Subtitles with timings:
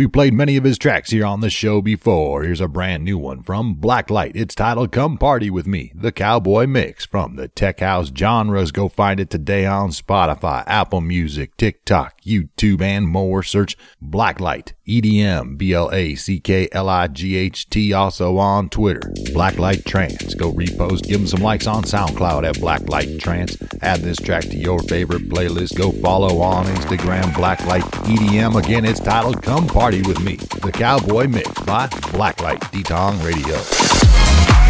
[0.00, 2.42] We played many of his tracks here on the show before.
[2.42, 4.32] Here's a brand new one from Blacklight.
[4.34, 8.72] It's titled Come Party With Me, the Cowboy Mix from the Tech House genres.
[8.72, 13.42] Go find it today on Spotify, Apple Music, TikTok, YouTube, and more.
[13.42, 18.68] Search Blacklight, EDM, B L A C K L I G H T, also on
[18.68, 19.12] Twitter.
[19.32, 20.34] Blacklight Trance.
[20.34, 23.56] Go repost, give them some likes on SoundCloud at Blacklight Trance.
[23.82, 25.78] Add this track to your favorite playlist.
[25.78, 28.58] Go follow on Instagram, Blacklight EDM.
[28.58, 34.69] Again, it's titled Come Party With Me, the Cowboy Mix by Blacklight Detong Radio.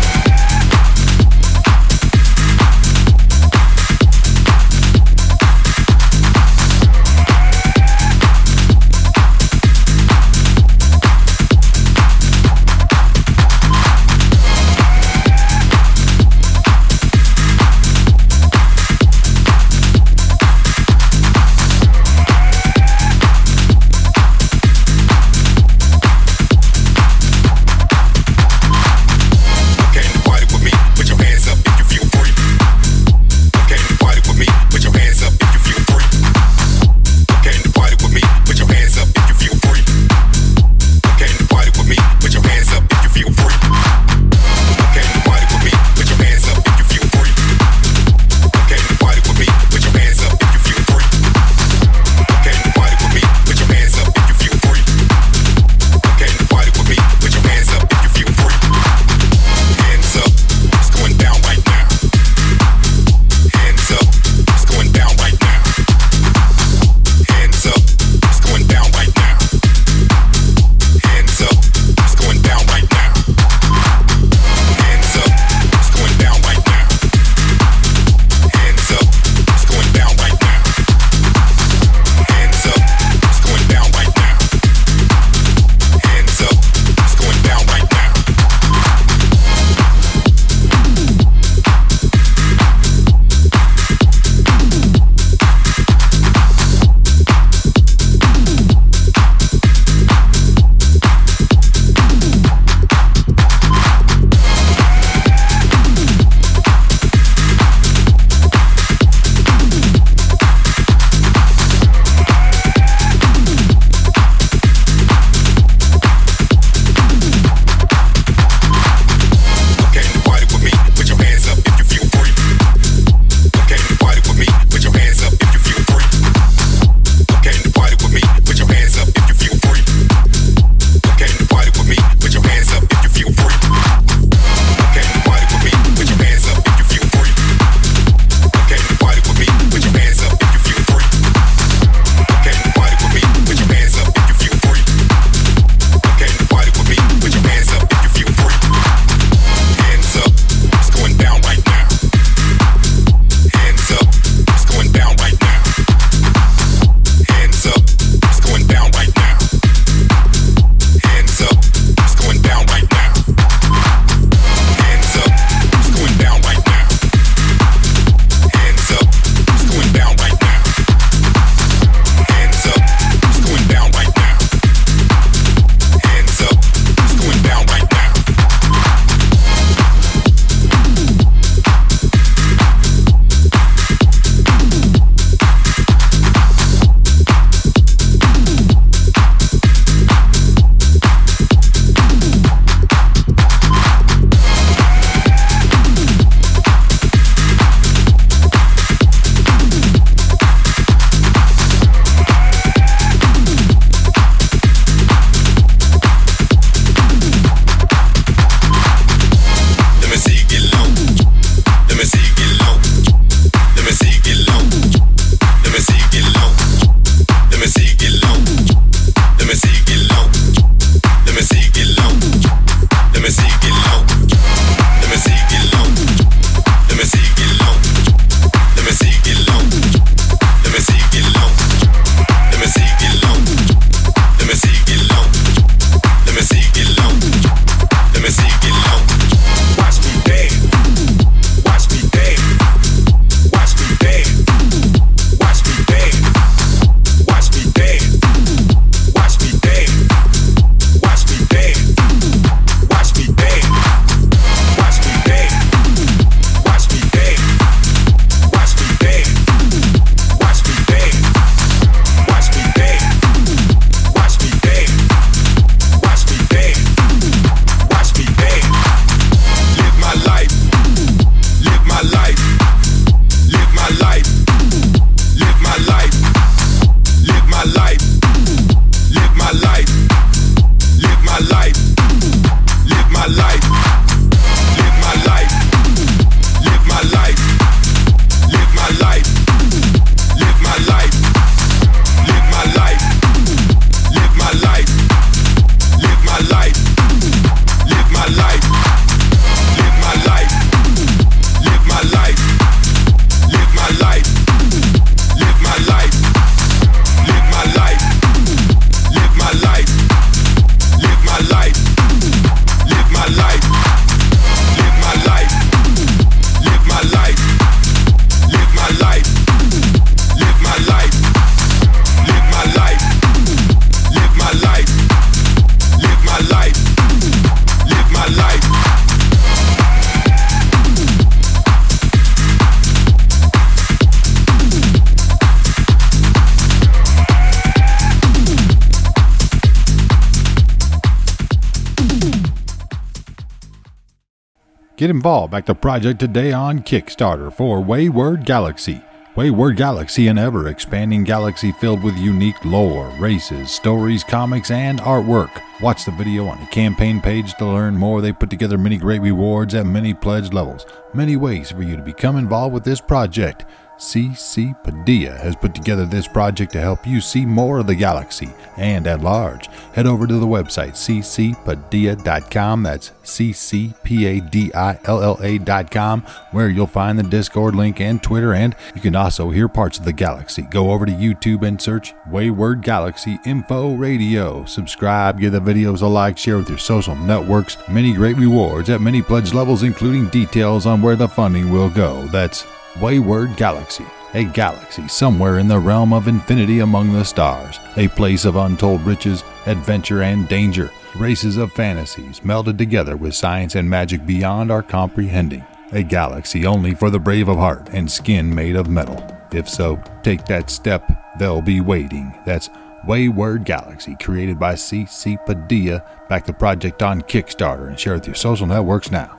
[345.00, 345.52] Get involved.
[345.52, 349.02] Back the project today on Kickstarter for Wayward Galaxy.
[349.34, 355.62] Wayward Galaxy, an ever expanding galaxy filled with unique lore, races, stories, comics, and artwork.
[355.80, 358.20] Watch the video on the campaign page to learn more.
[358.20, 362.02] They put together many great rewards at many pledge levels, many ways for you to
[362.02, 363.64] become involved with this project.
[364.00, 368.48] CC Padilla has put together this project to help you see more of the galaxy
[368.78, 369.66] and at large.
[369.92, 372.82] Head over to the website ccpadilla.com.
[372.82, 379.68] That's ccpadilla.com, where you'll find the Discord link and Twitter, and you can also hear
[379.68, 380.62] parts of the galaxy.
[380.62, 384.64] Go over to YouTube and search Wayward Galaxy Info Radio.
[384.64, 387.76] Subscribe, give the videos a like, share with your social networks.
[387.88, 392.26] Many great rewards at many pledge levels, including details on where the funding will go.
[392.28, 392.64] That's
[392.98, 394.04] Wayward Galaxy,
[394.34, 399.00] a galaxy somewhere in the realm of infinity among the stars, a place of untold
[399.02, 404.82] riches, adventure, and danger, races of fantasies melded together with science and magic beyond our
[404.82, 409.24] comprehending, a galaxy only for the brave of heart and skin made of metal.
[409.52, 412.36] If so, take that step, they'll be waiting.
[412.44, 412.70] That's
[413.06, 416.04] Wayward Galaxy, created by CC Padilla.
[416.28, 419.36] Back the project on Kickstarter and share with your social networks now.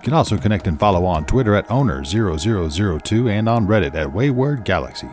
[0.00, 4.64] You can also connect and follow on Twitter at Owner0002 and on Reddit at Wayward
[4.64, 5.10] Galaxy.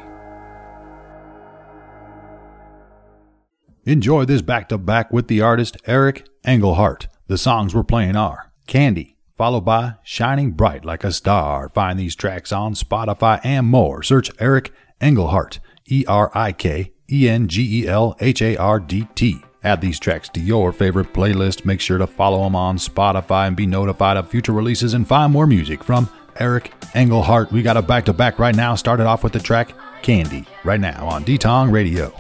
[3.84, 7.10] Enjoy this back to back with the artist Erik Engelhardt.
[7.28, 11.68] The songs we're playing are Candy, followed by Shining Bright Like a Star.
[11.68, 14.02] Find these tracks on Spotify and more.
[14.04, 18.80] Search Erik Engelhardt, E R I K E N G E L H A R
[18.80, 19.42] D T.
[19.64, 21.66] Add these tracks to your favorite playlist.
[21.66, 25.34] Make sure to follow them on Spotify and be notified of future releases and find
[25.34, 26.10] more music from
[26.40, 27.52] Erik Engelhardt.
[27.52, 28.76] We got a back to back right now.
[28.76, 29.74] Started off with the track
[30.04, 32.14] Candy right now on Detong Radio.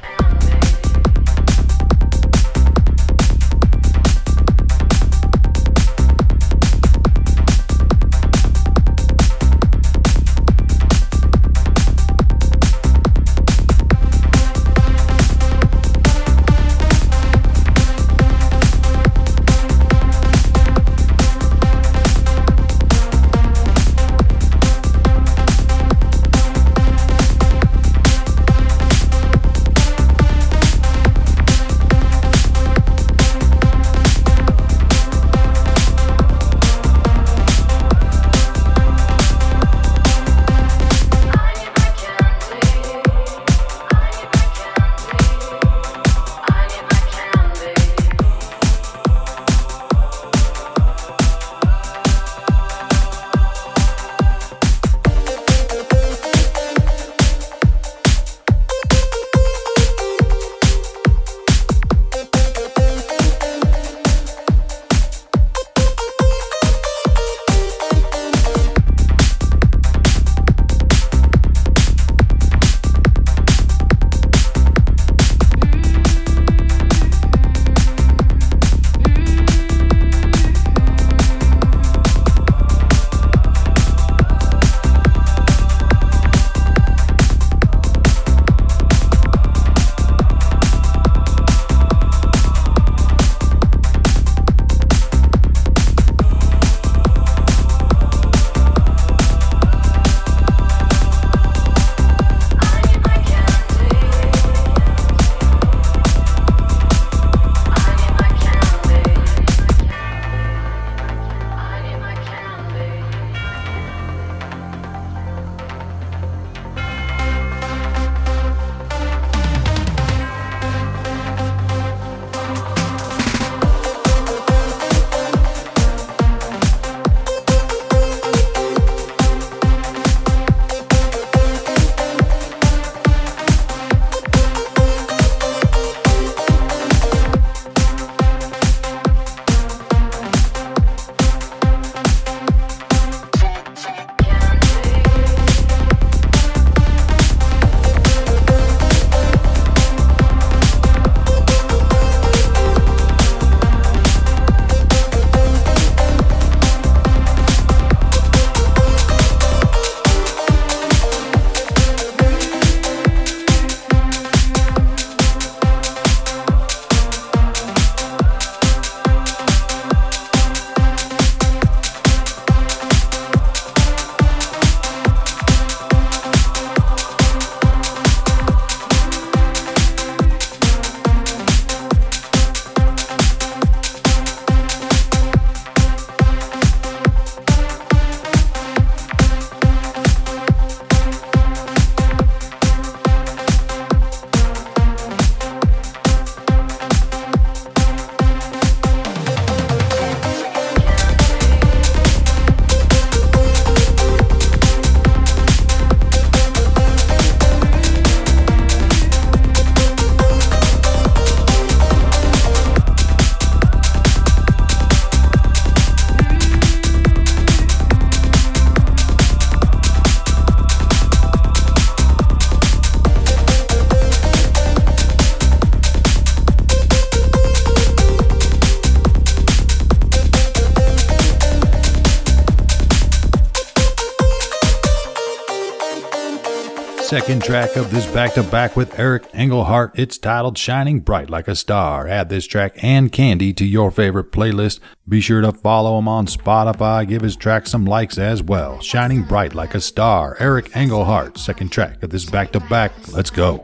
[237.07, 239.97] Second track of this back to back with Erik Engelhardt.
[239.97, 242.05] It's titled Shining Bright Like a Star.
[242.05, 244.81] Add this track and Candy to your favorite playlist.
[245.07, 247.07] Be sure to follow him on Spotify.
[247.07, 248.81] Give his track some likes as well.
[248.81, 250.35] Shining Bright Like a Star.
[250.41, 251.37] Erik Engelhardt.
[251.37, 252.91] Second track of this back to back.
[253.13, 253.63] Let's go.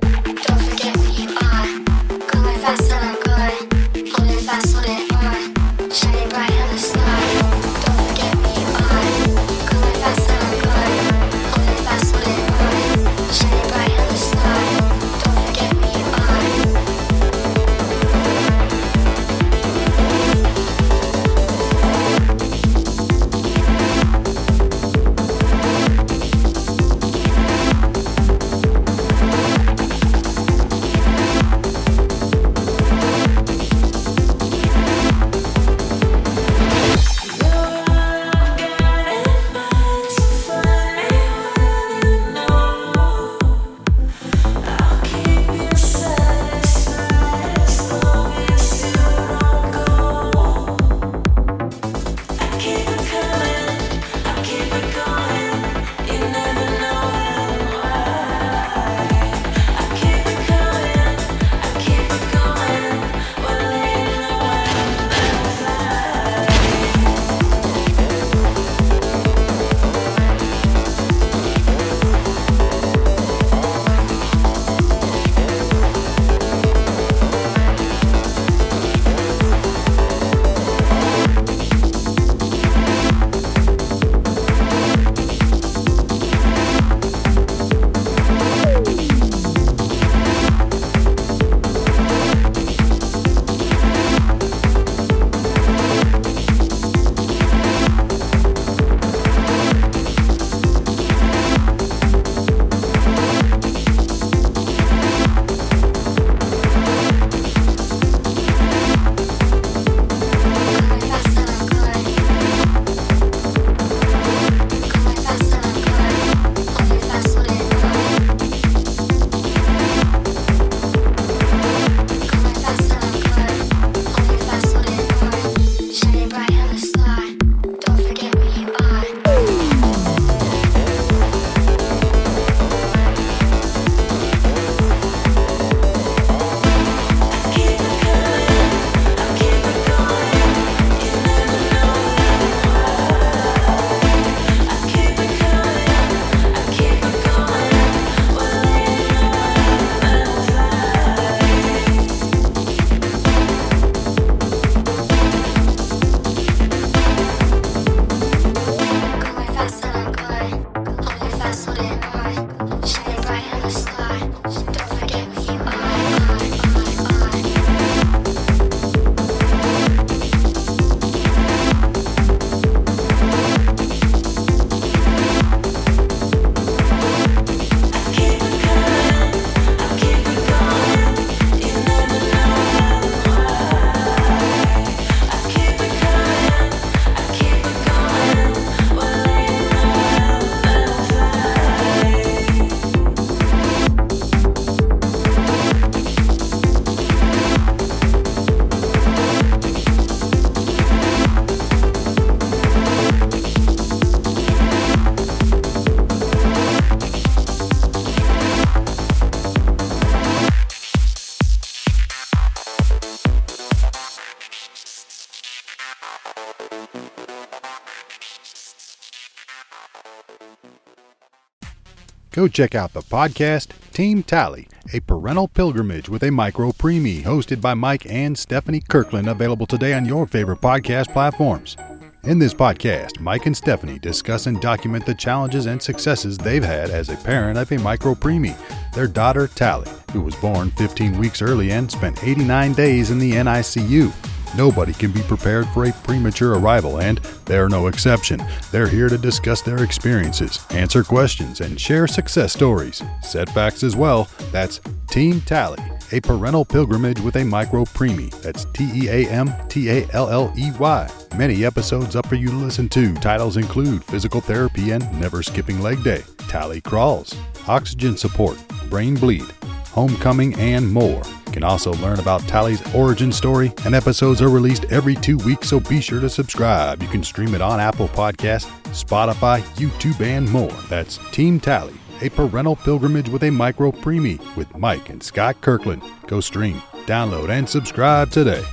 [222.34, 227.62] Go check out the podcast Team Talley, a parental pilgrimage with a micro preemie, hosted
[227.62, 231.78] by Mike and Stephanie Kirkland, available today on your favorite podcast platforms.
[232.24, 236.90] In this podcast, Mike and Stephanie discuss and document the challenges and successes they've had
[236.90, 238.58] as a parent of a micro preemie,
[238.94, 243.34] their daughter Talley, who was born 15 weeks early and spent 89 days in the
[243.34, 244.33] NICU.
[244.56, 248.44] Nobody can be prepared for a premature arrival, and they're no exception.
[248.72, 253.02] They're here to discuss their experiences, answer questions, and share success stories.
[253.22, 254.30] Setbacks as well.
[254.52, 254.80] That's
[255.10, 258.32] Team Talley, a parental pilgrimage with a micro preemie.
[258.42, 261.10] That's T E A M T A L L E Y.
[261.38, 263.14] Many episodes up for you to listen to.
[263.16, 267.36] Titles include Physical Therapy and Never Skipping Leg Day, Talley Crawls,
[267.68, 268.58] Oxygen Support,
[268.90, 269.46] Brain Bleed,
[269.94, 274.86] Homecoming, and more You can also learn about Talley's origin story, and episodes are released
[274.86, 277.04] every two weeks, so be sure to subscribe.
[277.04, 280.72] You can stream it on Apple Podcasts, Spotify, YouTube, and more.
[280.90, 286.02] That's Team Talley, a parental pilgrimage with a micro preemie with Mike and Scott Kirkland.
[286.26, 288.64] Go stream, download, and subscribe today.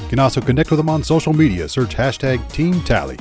[0.00, 1.68] You can also connect with them on social media.
[1.68, 3.18] Search hashtag Team Talley.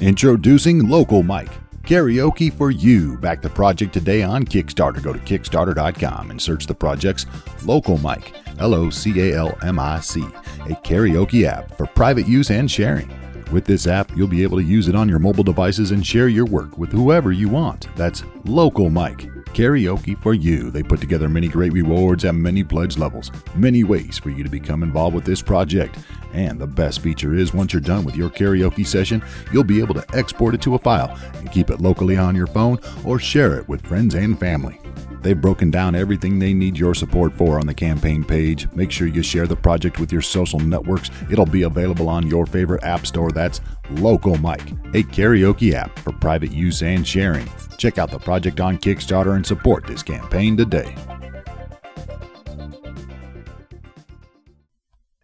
[0.00, 1.59] Introducing Local Mic.
[1.90, 3.18] Karaoke for You.
[3.18, 5.02] Back the project today on Kickstarter.
[5.02, 7.26] Go to Kickstarter.com and search the project's
[7.64, 12.28] Local Mic, L O C A L M I C, a karaoke app for private
[12.28, 13.12] use and sharing.
[13.50, 16.28] With this app, you'll be able to use it on your mobile devices and share
[16.28, 17.88] your work with whoever you want.
[17.96, 19.39] That's Local Mic.
[19.52, 20.70] Karaoke for You.
[20.70, 24.50] They put together many great rewards at many pledge levels, many ways for you to
[24.50, 25.98] become involved with this project.
[26.32, 29.94] And the best feature is once you're done with your karaoke session, you'll be able
[29.94, 33.58] to export it to a file and keep it locally on your phone or share
[33.58, 34.80] it with friends and family.
[35.22, 38.70] They've broken down everything they need your support for on the campaign page.
[38.72, 41.10] Make sure you share the project with your social networks.
[41.30, 43.30] It'll be available on your favorite app store.
[43.30, 44.62] That's Local Mic,
[44.94, 47.48] a karaoke app for private use and sharing.
[47.76, 50.94] Check out the project on Kickstarter and support this campaign today.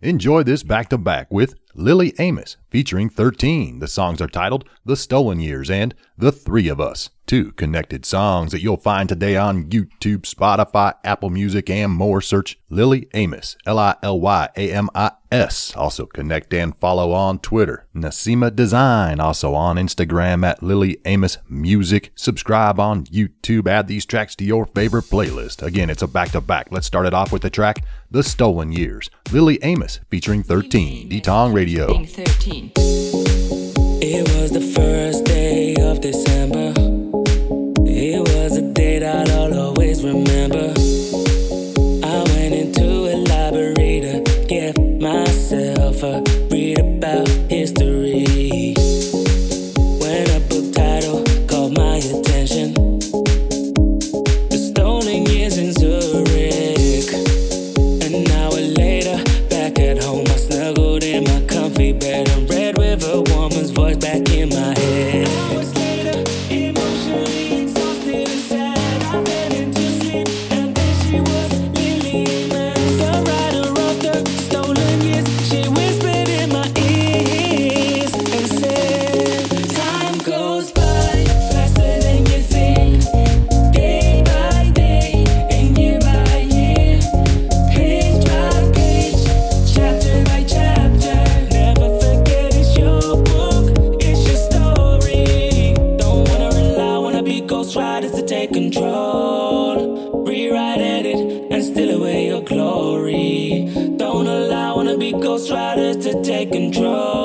[0.02, 3.81] Enjoy this back to back with Lily Amis featuring 13.
[3.81, 7.11] The songs are titled The Stolen Years and The Three of Us.
[7.27, 12.21] Two connected songs that you'll find today on YouTube, Spotify, Apple Music, and more.
[12.21, 15.75] Search Lily Amis, L I L Y A M I S.
[15.75, 17.89] Also connect and follow on Twitter.
[17.95, 22.12] Nasima Design, also on Instagram at Lily Amis Music.
[22.15, 23.67] Subscribe on YouTube.
[23.67, 25.62] Add these tracks to your favorite playlist.
[25.65, 26.69] Again, it's a back to back.
[26.71, 29.11] Let's start it off with the track The Stolen Years.
[29.33, 31.09] Lily Amis featuring 13.
[31.09, 31.65] D-Tong Radio.
[31.66, 32.05] Radio.
[32.05, 32.70] 13.
[34.00, 36.72] It was the first day of December.
[37.85, 40.72] It was a date I'll always remember.
[42.07, 47.86] I went into a library to get myself a read about history.
[106.57, 107.15] Control.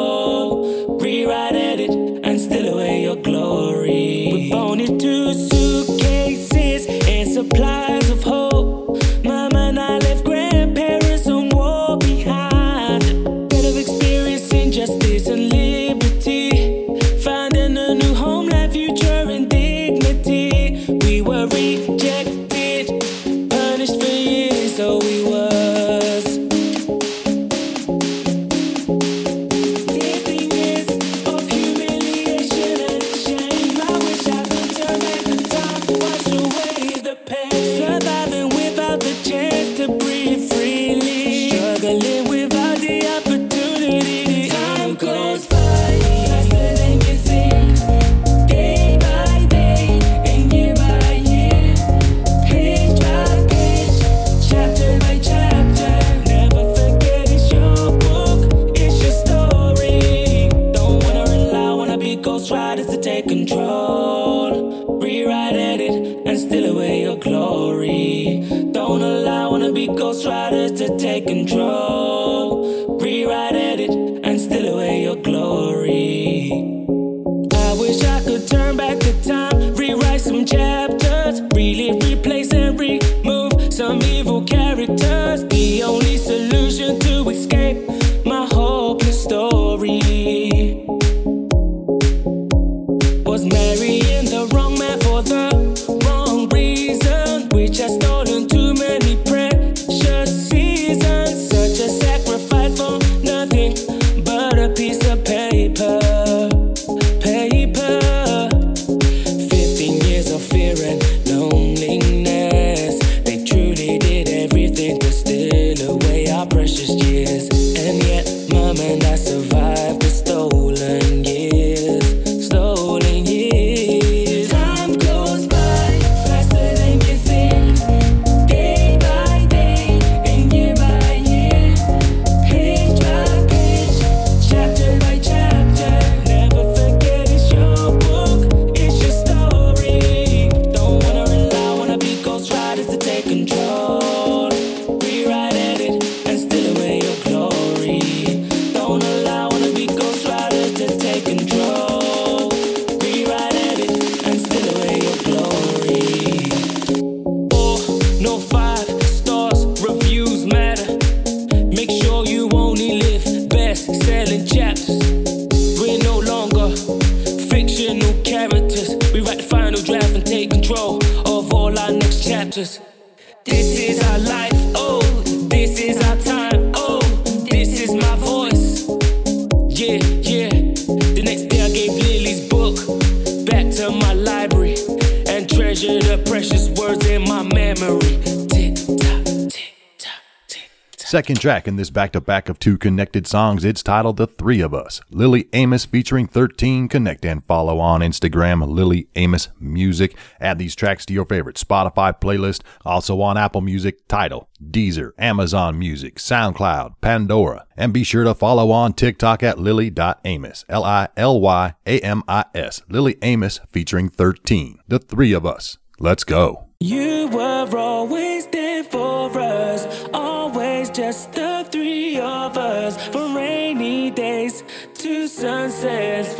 [191.11, 194.61] Second track in this back to back of two connected songs, it's titled The Three
[194.61, 195.01] of Us.
[195.09, 196.87] Lily Amis featuring 13.
[196.87, 200.15] Connect and follow on Instagram, Lily Amis Music.
[200.39, 205.77] Add these tracks to your favorite Spotify playlist, also on Apple Music, Tidal, Deezer, Amazon
[205.77, 207.65] Music, SoundCloud, Pandora.
[207.75, 212.23] And be sure to follow on TikTok at lily.amis, L I L Y A M
[212.29, 214.79] I S, Lily Amis featuring 13.
[214.87, 215.77] The Three of Us.
[215.99, 216.69] Let's go.
[216.79, 218.47] You were always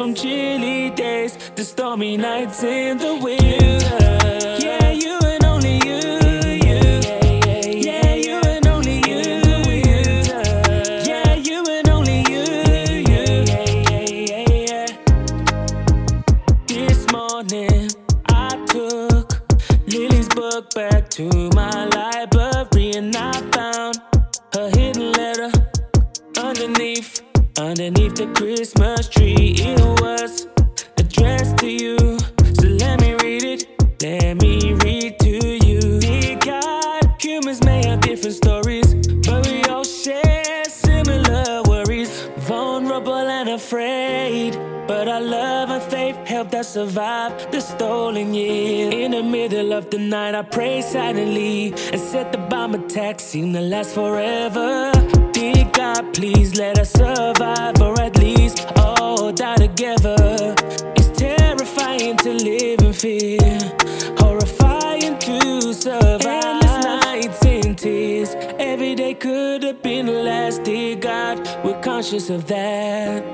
[0.02, 4.00] from chilly days to stormy nights in the winter.
[4.60, 6.10] Yeah, you and only you.
[16.68, 17.92] This morning
[18.26, 19.44] I took
[19.86, 22.01] Lily's book back to my life
[49.92, 54.92] the night, I pray silently and set the bomb attack seem to last forever.
[55.34, 60.56] Dear God, please let us survive or at least all die together.
[60.96, 63.60] It's terrifying to live in fear,
[64.18, 66.26] horrifying to survive.
[66.26, 70.64] Endless nights in tears, every day could have been the last.
[70.64, 73.31] Dear God, we're conscious of that.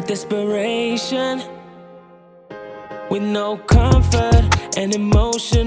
[0.00, 1.42] of desperation
[3.10, 4.44] with no comfort
[4.76, 5.59] and emotion.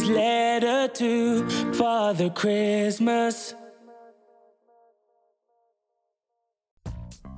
[0.00, 3.54] Letter to Father Christmas.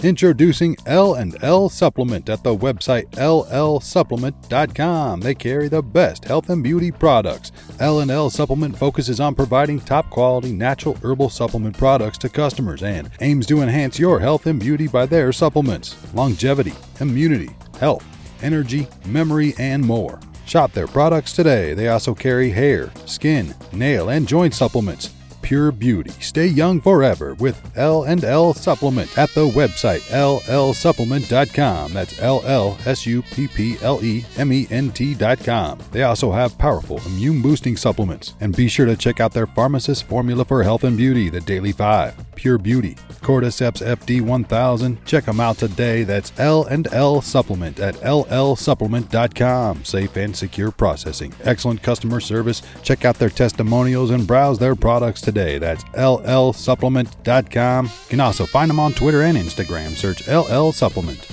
[0.03, 5.21] Introducing L&L Supplement at the website llsupplement.com.
[5.21, 7.53] They carry the best health and beauty products.
[7.81, 13.63] L&L Supplement focuses on providing top-quality natural herbal supplement products to customers and aims to
[13.63, 18.05] enhance your health and beauty by their supplements: longevity, immunity, health,
[18.43, 20.21] energy, memory, and more.
[20.47, 21.75] Shop their products today.
[21.75, 25.11] They also carry hair, skin, nail, and joint supplements
[25.45, 26.11] pure beauty.
[26.21, 31.93] Stay young forever with L&L Supplement at the website llsupplement.com.
[31.93, 35.79] That's L L S U P P L E M E N T.com.
[35.93, 38.35] They also have powerful immune boosting supplements.
[38.41, 41.73] And be sure to check out their pharmacist formula for health and beauty, the Daily
[41.73, 45.05] 5, Pure Beauty, Cordyceps FD 1000.
[45.05, 46.05] Check them out today.
[46.05, 49.85] That's L&L Supplement at llsupplement.com.
[49.85, 51.35] Safe and secure processing.
[51.43, 52.63] Excellent customer service.
[52.83, 55.59] Check out their testimonials and browse their products today today.
[55.59, 57.87] That's llsupplement.com.
[57.87, 59.91] You can also find them on Twitter and Instagram.
[59.91, 61.27] Search LL Supplement.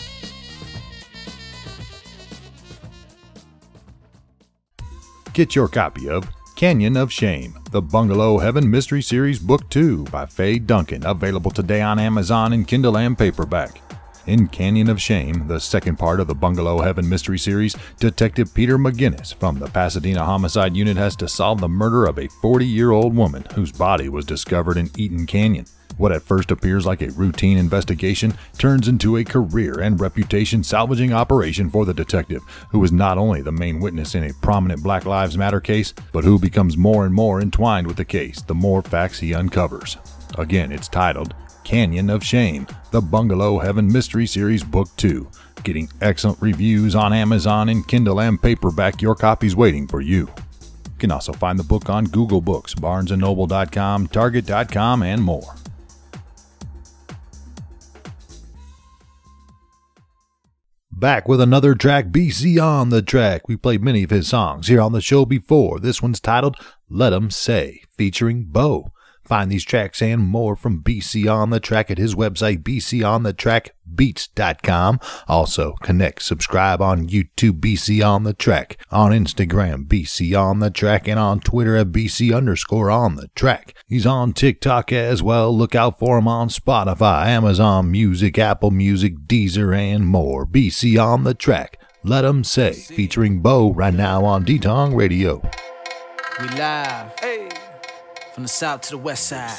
[5.34, 10.26] Get your copy of Canyon of Shame, the Bungalow Heaven Mystery Series Book 2 by
[10.26, 13.82] Faye Duncan, available today on Amazon in Kindle and paperback.
[14.28, 18.78] In Canyon of Shame, the second part of the Bungalow Heaven mystery series, Detective Peter
[18.78, 22.92] McGinnis from the Pasadena Homicide Unit has to solve the murder of a 40 year
[22.92, 25.66] old woman whose body was discovered in Eaton Canyon.
[25.98, 31.12] What at first appears like a routine investigation turns into a career and reputation salvaging
[31.12, 35.06] operation for the detective, who is not only the main witness in a prominent Black
[35.06, 38.84] Lives Matter case, but who becomes more and more entwined with the case the more
[38.84, 39.98] facts he uncovers.
[40.38, 41.34] Again, it's titled
[41.72, 45.26] Canyon of Shame, the Bungalow Heaven Mystery Series Book 2.
[45.64, 50.28] Getting excellent reviews on Amazon and Kindle and paperback, your copy's waiting for you.
[50.28, 55.56] You can also find the book on Google Books, BarnesandNoble.com, Target.com, and more.
[60.92, 63.48] Back with another track, BC on the track.
[63.48, 65.80] We played many of his songs here on the show before.
[65.80, 66.58] This one's titled
[66.90, 68.92] Let 'em Say, featuring Bo.
[69.32, 75.00] Find these tracks and more from BC on the Track at his website, bconthetrackbeats.com.
[75.26, 81.08] Also, connect, subscribe on YouTube, BC on the Track, on Instagram, BC on the Track,
[81.08, 83.74] and on Twitter at BC underscore on the Track.
[83.88, 85.58] He's on TikTok as well.
[85.58, 90.46] Look out for him on Spotify, Amazon Music, Apple Music, Deezer, and more.
[90.46, 91.78] BC on the Track.
[92.04, 95.42] Let Let 'em say, featuring Bo right now on Detong Radio.
[96.38, 97.18] We live.
[97.22, 97.48] Hey.
[98.42, 99.56] From the south to the west side.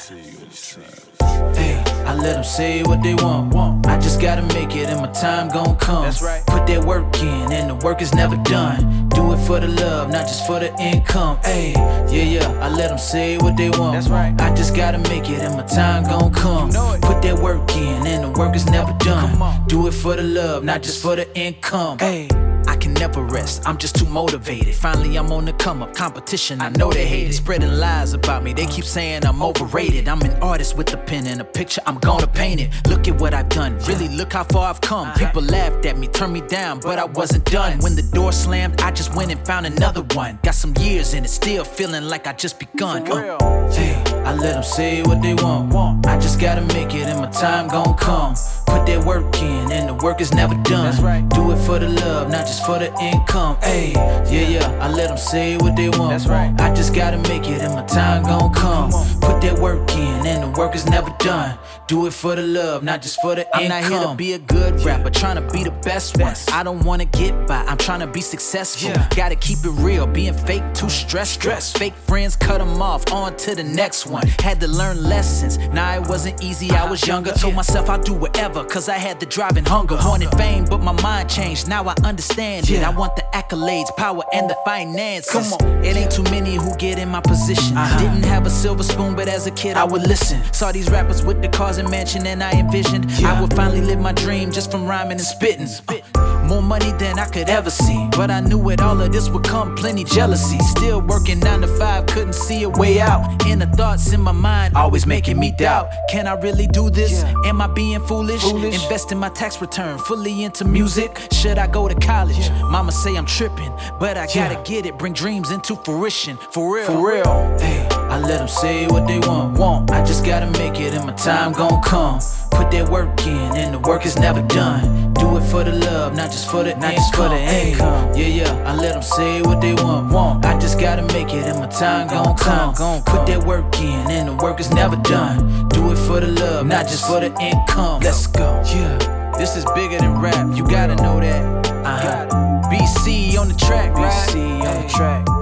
[1.55, 3.87] Hey, I let them say what they want.
[3.87, 6.03] I just gotta make it and my time gon' come.
[6.03, 6.45] That's right.
[6.45, 9.07] Put that work in and the work is never done.
[9.07, 11.39] Do it for the love, not just for the income.
[11.45, 11.71] Hey,
[12.11, 13.93] yeah, yeah, I let them say what they want.
[13.93, 14.35] That's right.
[14.41, 16.67] I just gotta make it and my time gon' come.
[16.67, 19.65] You know Put that work in and the work is never done.
[19.67, 21.99] Do it for the love, not just for the income.
[21.99, 22.27] Hey.
[22.67, 24.75] I can never rest, I'm just too motivated.
[24.75, 25.93] Finally, I'm on the come up.
[25.93, 27.33] Competition, I know they hate it.
[27.33, 30.07] Spreading lies about me, they keep saying I'm overrated.
[30.07, 32.69] I'm an artist with a pen and a picture, I'm gonna paint it.
[32.87, 35.11] Look at what I've done, really look how far I've come.
[35.13, 37.79] People laughed at me, turned me down, but I wasn't done.
[37.79, 40.39] When the door slammed, I just went and found another one.
[40.43, 43.09] Got some years in it, still feeling like I just begun.
[43.11, 46.05] Uh, hey, I let them say what they want.
[46.05, 48.35] I just gotta make it and my time gon' come.
[48.67, 50.93] Put that work in and the work is never done.
[51.29, 53.57] Do it for the love, not just for the income.
[53.61, 56.11] Hey, yeah, yeah, I let them say what they want.
[56.11, 56.53] That's right.
[56.59, 58.91] I just gotta make it and my time gon' come.
[59.21, 61.57] Put that work in and the work is never done.
[61.87, 63.83] Do it for the love, not just for the I'm income.
[63.83, 66.35] I'm not here to be a good rapper, trying to be the best one.
[66.51, 68.89] I don't wanna get by, I'm trying to be successful.
[68.89, 69.07] Yeah.
[69.15, 71.33] Gotta keep it real, being fake too stressed.
[71.33, 71.73] Stress.
[71.73, 74.27] Fake friends cut them off, on to the next one.
[74.39, 77.31] Had to learn lessons, nah, it wasn't easy, I was younger.
[77.31, 79.95] Told myself I'd do whatever, cause I had the driving hunger.
[79.95, 82.83] Wanted fame, but my mind changed, now I understand it.
[82.83, 85.31] I want the accolades, power, and the finances.
[85.31, 85.83] Come on.
[85.83, 87.77] It ain't too many who get in my position.
[87.77, 87.99] Uh-huh.
[87.99, 90.41] Didn't have a silver spoon, but as a kid I would listen.
[90.53, 93.33] Saw these rappers with the cars and mansion, and I envisioned yeah.
[93.33, 95.67] I would finally live my dream just from rhyming and spitting.
[95.87, 98.07] Uh, more money than I could ever see.
[98.11, 100.59] But I knew with all of this would come plenty jealousy.
[100.59, 103.21] Still working nine to five, couldn't see a way out.
[103.47, 105.87] Inner thoughts in my mind, always making me doubt.
[106.09, 107.23] Can I really do this?
[107.45, 108.41] Am I being foolish?
[108.41, 108.75] foolish?
[108.83, 111.09] Investing my tax return fully into music?
[111.31, 112.49] Should I go to college?
[112.75, 114.97] Mama say I'm tripping, but I gotta get it.
[114.97, 116.85] Bring dreams into fruition, for real.
[116.85, 117.57] For real.
[117.59, 119.57] Hey, I let them say what they want.
[119.57, 119.89] Want.
[119.89, 122.19] I just gotta make it, and my time gon' come.
[122.51, 125.11] Put that work in, and the work is never done.
[125.15, 126.95] Do it for the love, not just for the not income.
[126.95, 128.15] Just for the income.
[128.15, 128.69] Yeah, yeah.
[128.69, 130.11] I let them say what they want.
[130.11, 130.45] Want.
[130.45, 132.75] I just gotta make it, and my time gon' come.
[133.03, 135.67] Put that work in, and the work is never done.
[135.69, 138.01] Do it for the love, not just for the income.
[138.01, 138.61] Let's go.
[138.67, 140.55] Yeah, this is bigger than rap.
[140.55, 141.65] You gotta know that.
[141.83, 142.27] Uh-huh.
[142.69, 144.13] BC on the track, right?
[144.29, 145.32] BC on the track.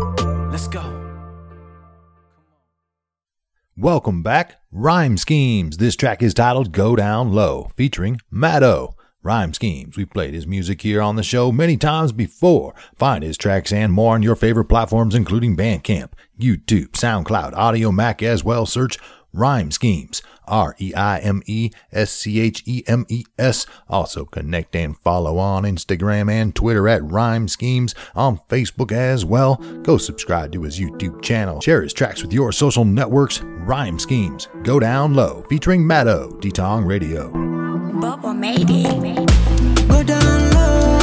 [3.82, 5.78] Welcome back, Rhyme Schemes.
[5.78, 8.94] This track is titled Go Down Low, featuring Maddo.
[9.24, 9.98] Rhyme Schemes.
[9.98, 12.76] We've played his music here on the show many times before.
[12.96, 18.44] Find his tracks and more on your favorite platforms, including Bandcamp, YouTube, SoundCloud, Audiomack as
[18.44, 18.67] well.
[18.67, 19.00] Search
[19.34, 20.22] Rhyme Schemes.
[20.48, 23.65] R E I M E S C H E M E S.
[23.89, 29.56] Also connect and follow on Instagram and Twitter at Rhyme Schemes, on Facebook as well.
[29.84, 31.62] Go subscribe to his YouTube channel.
[31.62, 33.41] Share his tracks with your social networks.
[33.41, 34.50] Rhyme Schemes.
[34.63, 37.32] Go Down Low, featuring Maddo, Detong Radio.
[38.00, 39.88] Bubble made it.
[39.88, 41.00] Go down low,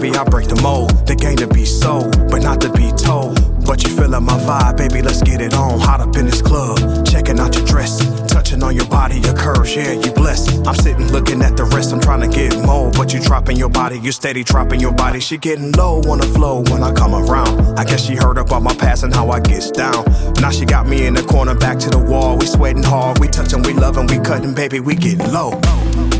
[0.00, 1.06] baby, I break the mold.
[1.06, 3.36] The game to be sold, but not to be told.
[3.64, 5.78] But you feeling my vibe, baby, let's get it on.
[5.80, 7.98] Hot up in this club, checking out your dress.
[8.26, 10.66] Touching on your body, your curves, yeah, you blessed.
[10.66, 12.90] I'm sitting looking at the rest, I'm trying to get more.
[12.92, 15.20] But you dropping your body, you steady dropping your body.
[15.20, 17.78] She getting low on the flow when I come around.
[17.78, 20.04] I guess she heard about my past and how I gets down.
[20.40, 22.38] Now she got me in the corner, back to the wall.
[22.38, 25.50] We sweating hard, we touching, we loving, we cutting, baby, we getting low.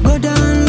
[0.03, 0.68] Go down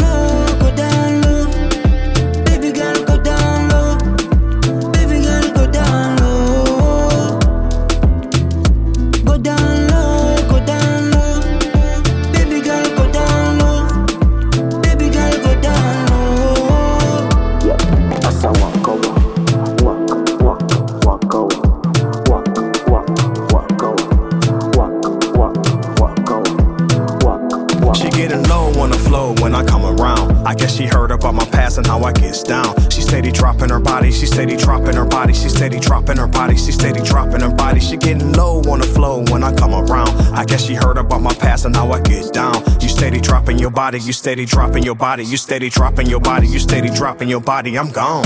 [43.60, 47.28] your body, you steady dropping your body, you steady dropping your body, you steady dropping
[47.28, 47.78] your body.
[47.78, 48.24] I'm gone.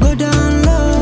[0.00, 0.95] Go down low,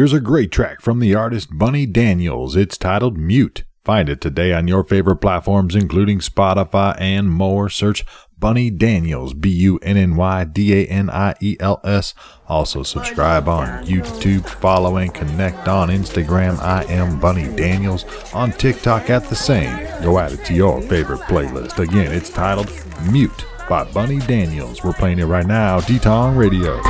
[0.00, 2.56] Here's a great track from the artist Bunny Daniels.
[2.56, 3.64] It's titled Mute.
[3.84, 7.68] Find it today on your favorite platforms, including Spotify and more.
[7.68, 8.06] Search
[8.38, 12.14] Bunny Daniels, B U N N Y D A N I E L S.
[12.48, 16.58] Also, subscribe on YouTube, follow and connect on Instagram.
[16.60, 18.06] I am Bunny Daniels.
[18.32, 19.86] On TikTok at the same.
[20.02, 21.78] Go add it to your favorite playlist.
[21.78, 22.72] Again, it's titled
[23.12, 24.82] Mute by Bunny Daniels.
[24.82, 26.80] We're playing it right now, D-Tong Radio.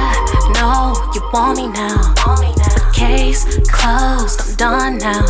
[0.53, 2.70] No, you want me now.
[3.01, 5.25] Case closed, I'm done now.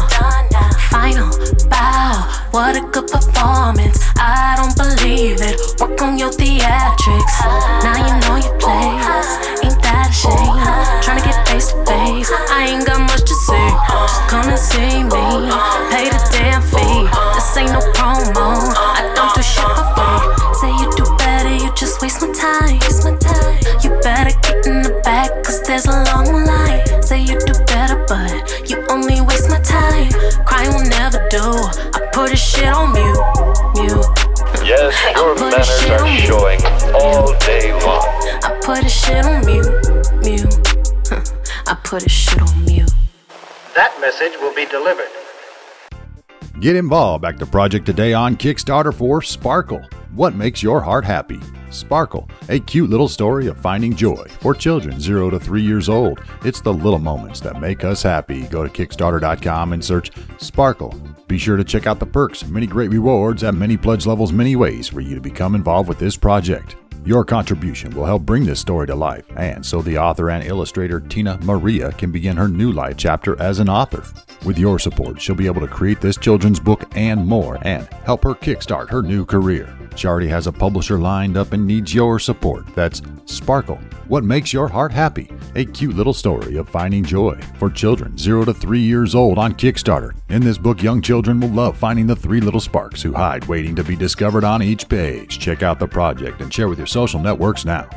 [0.90, 1.30] Final
[1.70, 4.02] bow, what a good performance.
[4.18, 5.54] I don't believe it.
[5.78, 7.36] Work on your theatrics.
[7.86, 9.30] Now you know your place.
[9.62, 10.34] Ain't that a shame?
[11.06, 12.28] Tryna get face to face.
[12.50, 13.66] I ain't got much to say.
[13.86, 15.22] Just come and see me.
[15.94, 17.06] Pay the damn fee.
[17.38, 18.74] This ain't no promo.
[18.74, 20.29] I don't do shit for free.
[21.80, 22.78] Just waste my time.
[22.80, 23.58] Waste my time.
[23.82, 26.84] You better get in the back, cause there's a long line.
[27.02, 30.12] Say you do better, but you only waste my time.
[30.44, 31.40] Crying will never do.
[31.40, 33.16] I put a shit on mute,
[33.80, 34.06] mute.
[34.60, 36.20] Yes, your manners are mute.
[36.28, 36.60] showing
[37.00, 38.04] all day long.
[38.44, 39.72] I put a shit on mute,
[40.20, 40.52] mute.
[41.66, 42.92] I put a shit on mute.
[43.74, 45.08] That message will be delivered.
[46.60, 47.22] Get involved.
[47.22, 49.80] Back to project today on Kickstarter for Sparkle.
[50.12, 51.40] What makes your heart happy?
[51.70, 56.20] Sparkle, a cute little story of finding joy for children 0 to 3 years old.
[56.44, 58.42] It's the little moments that make us happy.
[58.48, 60.92] Go to Kickstarter.com and search Sparkle.
[61.28, 64.56] Be sure to check out the perks, many great rewards at many pledge levels, many
[64.56, 66.74] ways for you to become involved with this project.
[67.04, 70.98] Your contribution will help bring this story to life, and so the author and illustrator
[70.98, 74.02] Tina Maria can begin her new life chapter as an author.
[74.44, 78.24] With your support, she'll be able to create this children's book and more, and help
[78.24, 79.76] her kickstart her new career.
[79.96, 82.64] She already has a publisher lined up and needs your support.
[82.74, 83.76] That's Sparkle.
[84.08, 85.30] What makes your heart happy?
[85.54, 89.52] A cute little story of finding joy for children 0 to 3 years old on
[89.52, 90.12] Kickstarter.
[90.30, 93.76] In this book, young children will love finding the three little sparks who hide waiting
[93.76, 95.38] to be discovered on each page.
[95.38, 97.88] Check out the project and share with your social networks now.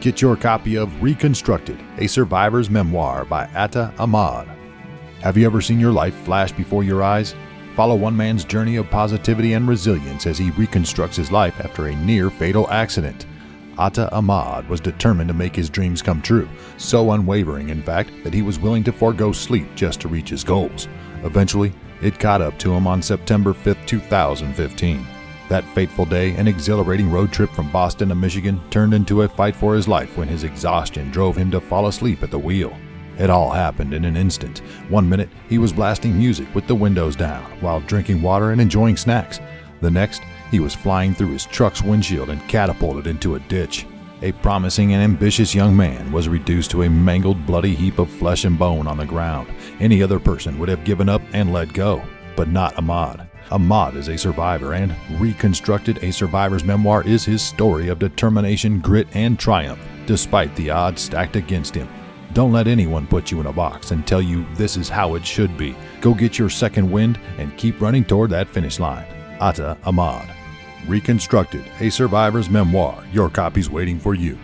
[0.00, 4.48] Get your copy of Reconstructed, a survivor's memoir by Atta Ahmad.
[5.20, 7.34] Have you ever seen your life flash before your eyes?
[7.76, 11.96] Follow one man's journey of positivity and resilience as he reconstructs his life after a
[11.96, 13.26] near fatal accident.
[13.78, 16.48] Atta Ahmad was determined to make his dreams come true,
[16.78, 20.44] so unwavering, in fact, that he was willing to forego sleep just to reach his
[20.44, 20.88] goals.
[21.24, 25.06] Eventually, it caught up to him on September 5, 2015.
[25.50, 29.56] That fateful day, an exhilarating road trip from Boston to Michigan turned into a fight
[29.56, 32.72] for his life when his exhaustion drove him to fall asleep at the wheel.
[33.18, 34.60] It all happened in an instant.
[34.88, 38.96] One minute, he was blasting music with the windows down while drinking water and enjoying
[38.96, 39.40] snacks.
[39.80, 40.22] The next,
[40.52, 43.86] he was flying through his truck's windshield and catapulted into a ditch.
[44.22, 48.44] A promising and ambitious young man was reduced to a mangled, bloody heap of flesh
[48.44, 49.52] and bone on the ground.
[49.80, 52.00] Any other person would have given up and let go,
[52.36, 53.29] but not Ahmad.
[53.50, 59.08] Ahmad is a survivor, and Reconstructed a Survivor's Memoir is his story of determination, grit,
[59.14, 61.88] and triumph, despite the odds stacked against him.
[62.32, 65.26] Don't let anyone put you in a box and tell you this is how it
[65.26, 65.74] should be.
[66.00, 69.06] Go get your second wind and keep running toward that finish line.
[69.40, 70.28] Atta Ahmad.
[70.86, 73.04] Reconstructed, a survivor's memoir.
[73.12, 74.38] Your copy's waiting for you.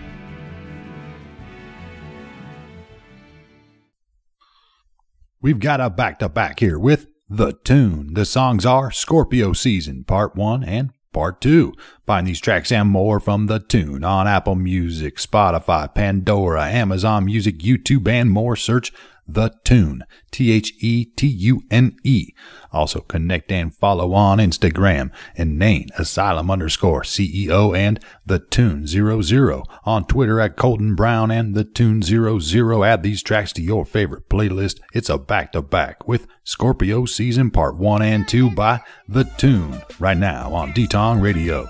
[5.41, 8.15] We've got a back to back here with The Tune.
[8.15, 11.73] The songs are Scorpio Season Part 1 and Part 2.
[12.07, 17.59] Find these tracks and more from The Tune on Apple Music, Spotify, Pandora, Amazon Music,
[17.59, 18.55] YouTube, and more.
[18.55, 18.93] Search
[19.27, 20.05] The Tune.
[20.31, 22.33] T H E T U N E.
[22.73, 29.63] Also connect and follow on Instagram and Nain Asylum underscore CEO and The Tune 00
[29.85, 32.85] on Twitter at Colton Brown and The Tune 00.
[32.85, 34.81] Add these tracks to your favorite playlist.
[34.93, 39.83] It's a back to back with Scorpio Season Part 1 and 2 by The Tune
[39.99, 41.67] right now on D-Tong Radio.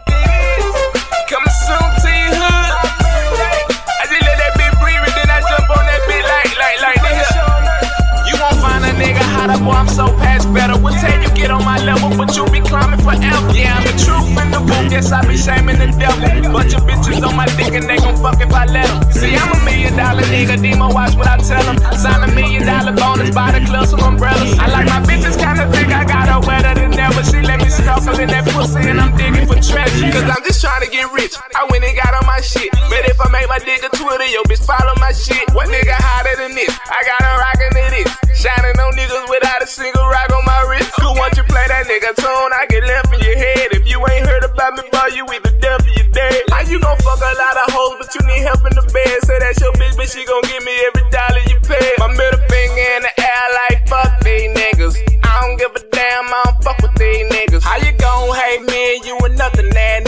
[9.46, 10.78] Nigga hotter, boy, I'm so past better.
[10.78, 13.52] We'll tell you get on my level, but you be climbing forever.
[13.54, 16.52] Yeah, I'm the truth in the book, yes, I be shaming the devil.
[16.52, 19.12] Bunch of bitches on my dick and they gon' fuck if I let them.
[19.12, 21.78] See, I'm a million dollar nigga, Demo watch what I tell them.
[21.98, 24.58] Sign a million dollar bonus, buy the club some umbrellas.
[24.58, 27.22] I like my bitches kinda thick, I got her wetter than ever.
[27.24, 30.10] She let me snuffle in that pussy and I'm digging for treasure.
[30.12, 31.34] Cause I'm just trying to get rich.
[31.54, 32.70] I went and got on my shit.
[32.90, 35.44] But if I make my dick a Twitter, yo, bitch, follow my shit.
[35.54, 36.72] What nigga hotter than this?
[36.72, 38.26] I got her rockin' to this.
[38.36, 40.92] Shining on niggas without a single rock on my wrist.
[41.00, 42.50] Who want you play that nigga tune?
[42.56, 43.68] I get left in your head.
[43.76, 46.42] If you ain't heard about me, boy, you either deaf or you dead.
[46.48, 49.16] How you gon' fuck a lot of hoes, but you need help in the bed?
[49.28, 51.92] Say that's your bitch, but she gon' give me every dollar you pay.
[51.98, 54.94] My middle finger in the air like fuck these niggas.
[55.24, 57.62] I don't give a damn, I don't fuck with these niggas.
[57.62, 59.65] How you gon' hate me and you another nan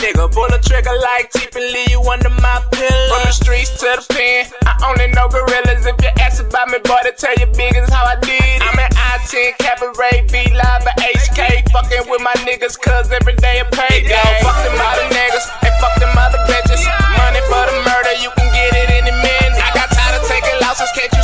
[0.08, 0.32] nigga?
[0.32, 3.08] Pull a trigger like and leave you under my pillow.
[3.12, 5.84] From the streets to the pen, I only know gorillas.
[5.86, 8.62] If you ask about me, boy, they tell you big is how I did it.
[8.62, 11.72] I'm at I-10, Cabaret, B Live, at HK.
[11.72, 14.14] Fucking with my niggas, cause every day a payday.
[14.14, 16.82] Yo, fuck them other niggas, and fuck them other bitches.
[17.18, 19.56] Money for the murder, you can get it any minute.
[19.58, 21.17] I got tired of taking losses, can't you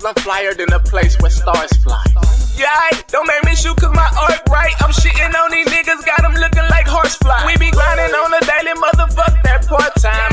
[0.00, 2.02] cause I'm flyer than a place where stars fly.
[2.56, 4.72] Yeah, don't make me shoot cause my art right.
[4.80, 7.44] I'm shitting on these niggas, got them looking like horsefly.
[7.46, 10.29] We be grinding on a daily motherfucker that part time.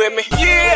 [0.00, 0.24] With me.
[0.38, 0.69] Yeah,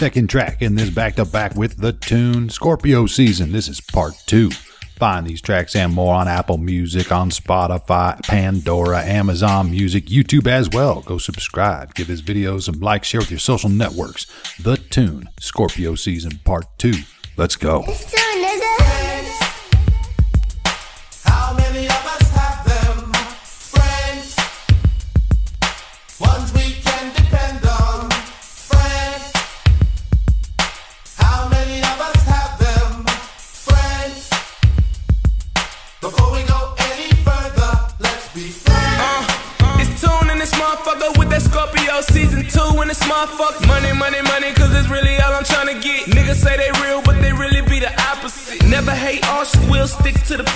[0.00, 3.52] Second track in this back to back with the tune Scorpio Season.
[3.52, 4.48] This is part two.
[4.96, 10.70] Find these tracks and more on Apple Music, on Spotify, Pandora, Amazon Music, YouTube as
[10.70, 11.02] well.
[11.02, 14.24] Go subscribe, give this video some likes, share with your social networks.
[14.58, 16.94] The Tune, Scorpio Season Part 2.
[17.36, 17.84] Let's go.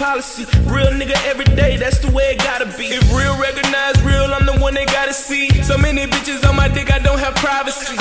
[0.05, 0.45] Policy.
[0.69, 2.87] Real nigga every day, that's the way it gotta be.
[2.99, 5.49] If real recognize real, I'm the one they gotta see.
[5.63, 7.97] So many bitches on my dick, I don't have privacy.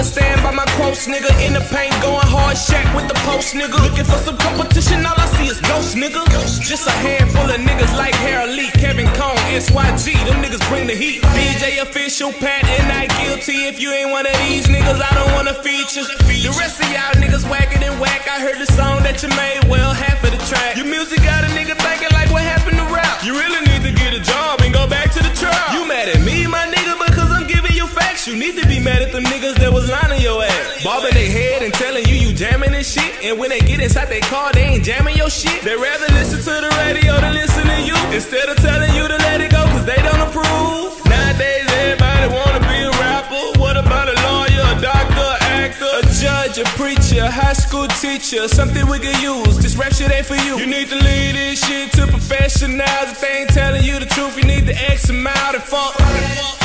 [0.00, 0.04] Nigga.
[0.04, 1.30] Stand by my quotes, nigga.
[1.46, 3.76] In the paint, going hard, shack with the post, nigga.
[3.82, 6.24] Looking for some competition, all I see is ghosts, nigga.
[6.60, 10.14] Just a handful of niggas like Harold Lee, Kevin Cone, SYG.
[10.26, 11.22] Them niggas bring the heat.
[11.36, 13.68] DJ official, Pat, and I guilty.
[13.68, 16.04] If you ain't one of these niggas, I don't wanna feature.
[16.04, 18.28] The rest of y'all niggas whacking and whack.
[18.28, 20.76] I heard the song that you made, well, half of the track.
[20.76, 23.24] Your music got a nigga thinking like what happened to rap.
[23.24, 23.69] You really
[28.20, 28.28] facts.
[28.28, 30.84] You need to be mad at them niggas that was lying your ass.
[30.84, 33.12] Bobbing their head and telling you you jamming and shit.
[33.24, 35.62] And when they get inside their car, they ain't jamming your shit.
[35.62, 37.96] They rather listen to the radio than listen to you.
[38.14, 41.00] Instead of telling you to let it go, cause they don't approve.
[41.06, 43.58] Nowadays, everybody wanna be a rapper.
[43.58, 48.48] What about a lawyer, a doctor, actor, a judge, a preacher, a high school teacher?
[48.48, 49.58] Something we could use.
[49.58, 50.58] This rap shit ain't for you.
[50.58, 53.12] You need to leave this shit to professionals.
[53.12, 56.59] If they ain't telling you the truth, you need to X them out and fuck.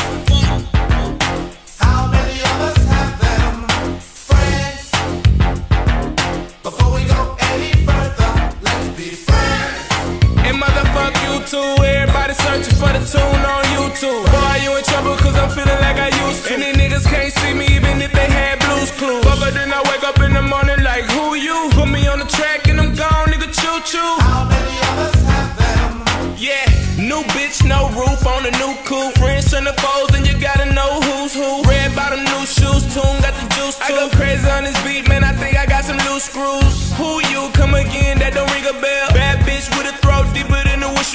[11.45, 11.77] Too.
[11.83, 14.25] Everybody searching for the tune on YouTube.
[14.33, 16.53] Boy, you in trouble cause I'm feeling like I used to.
[16.53, 19.23] And these niggas can't see me even if they had blues clues.
[19.23, 21.69] But then I wake up in the morning like, who you?
[21.73, 24.15] Put me on the track and I'm gone, nigga, choo choo.
[24.25, 26.33] How many of us have them?
[26.37, 26.65] Yeah,
[26.97, 29.13] new bitch, no roof on the new coupe.
[29.21, 31.61] Friends and the foes, and you gotta know who's who.
[31.69, 33.93] Red bottom, new shoes, tune got the juice too.
[33.93, 35.23] I go crazy on this beat, man.
[35.23, 36.93] I think I got some loose screws.
[36.97, 37.21] Who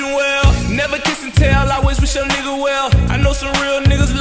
[0.01, 0.71] wishing well.
[0.71, 2.91] Never kiss and tell, I always wish your nigga well.
[3.11, 4.17] I know some real niggas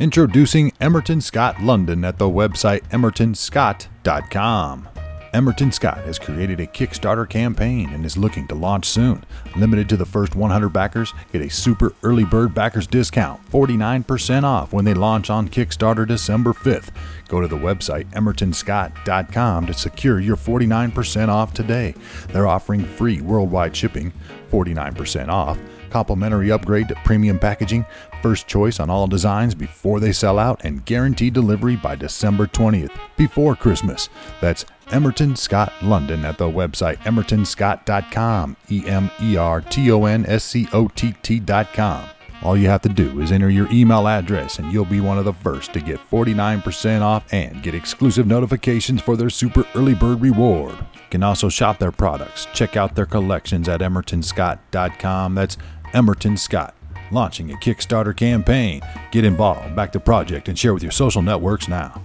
[0.00, 4.88] Introducing Emerton Scott London at the website emertonscott.com.
[5.34, 9.24] Emerton Scott has created a Kickstarter campaign and is looking to launch soon.
[9.56, 14.72] Limited to the first 100 backers, get a super early bird backers discount, 49% off
[14.72, 16.94] when they launch on Kickstarter December 5th.
[17.26, 21.92] Go to the website emertonscott.com to secure your 49% off today.
[22.28, 24.12] They're offering free worldwide shipping,
[24.50, 25.58] 49% off,
[25.88, 27.84] complimentary upgrade to premium packaging,
[28.22, 32.96] first choice on all designs before they sell out, and guaranteed delivery by December 20th,
[33.16, 34.08] before Christmas.
[34.40, 40.24] That's Emerton Scott London at the website emertonscott.com, E M E R T O N
[40.26, 42.08] S C O T T.com.
[42.42, 45.24] All you have to do is enter your email address and you'll be one of
[45.24, 50.20] the first to get 49% off and get exclusive notifications for their super early bird
[50.20, 50.76] reward.
[50.94, 52.46] You can also shop their products.
[52.54, 55.34] Check out their collections at emertonscott.com.
[55.34, 55.56] That's
[55.92, 56.74] Emerton Scott.
[57.10, 58.82] Launching a Kickstarter campaign.
[59.10, 62.02] Get involved, back the project, and share with your social networks now.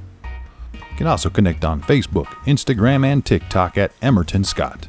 [0.74, 4.88] You can also connect on Facebook, Instagram, and TikTok at Emerton Scott.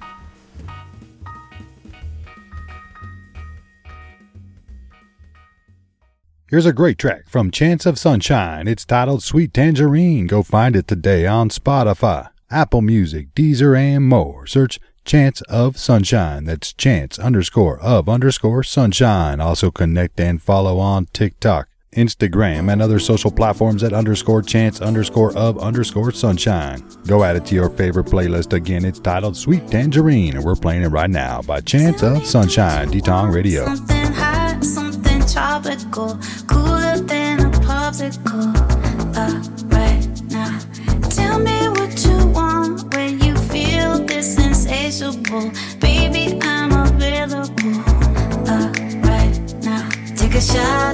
[6.50, 8.68] Here's a great track from Chance of Sunshine.
[8.68, 10.28] It's titled Sweet Tangerine.
[10.28, 14.46] Go find it today on Spotify, Apple Music, Deezer, and more.
[14.46, 16.44] Search Chance of Sunshine.
[16.44, 19.38] That's Chance underscore of underscore sunshine.
[19.40, 25.36] Also connect and follow on TikTok, Instagram, and other social platforms at underscore chance underscore
[25.36, 26.82] of underscore sunshine.
[27.06, 28.54] Go add it to your favorite playlist.
[28.54, 32.90] Again, it's titled Sweet Tangerine, and we're playing it right now by Chance of Sunshine,
[32.90, 33.66] D-Tong Radio.
[33.66, 38.54] Something hot, something tropical, cooler than a popsicle.
[39.16, 39.63] Uh,
[45.34, 45.50] insatiable.
[45.80, 47.82] Baby, I'm available.
[48.48, 48.72] Uh,
[49.02, 50.93] right now, take a shot.